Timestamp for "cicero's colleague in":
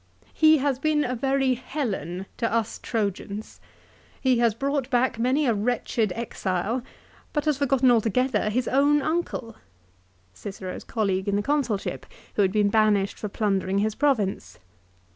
10.33-11.35